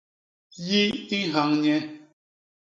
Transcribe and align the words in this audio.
Yi 0.65 0.83
i 1.17 1.19
nhañ 1.31 1.49
nye. 1.63 1.75